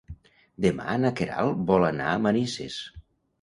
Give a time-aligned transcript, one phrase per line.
[0.65, 2.81] Demà na Queralt vol anar a Manises.